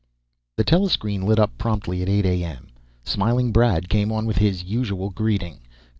[0.57, 2.69] ]The telescreen lit up promptly at eight a.m.
[3.03, 5.59] Smiling Brad came on with his usual greeting.